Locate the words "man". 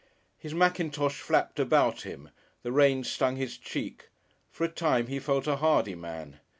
5.93-6.39